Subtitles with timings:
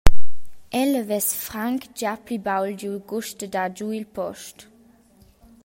[0.79, 4.55] El havess franc gia pli baul giu gust da dar giu il post.